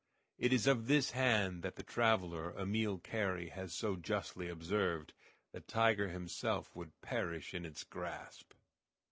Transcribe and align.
It 0.39 0.51
is 0.51 0.65
of 0.65 0.87
this 0.87 1.11
hand 1.11 1.61
that 1.61 1.75
the 1.75 1.83
traveler, 1.83 2.59
Emile 2.59 2.97
Carrey, 2.97 3.49
has 3.51 3.71
so 3.71 3.95
justly 3.95 4.49
observed: 4.49 5.13
"The 5.51 5.59
tiger 5.61 6.07
himself 6.07 6.75
would 6.75 6.99
perish 7.01 7.53
in 7.53 7.65
its 7.67 7.83
grasp." 7.83 8.53